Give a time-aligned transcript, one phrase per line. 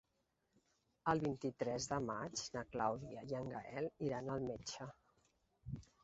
[1.11, 4.89] El vint-i-tres de maig na Clàudia i en Gaël iran al metge.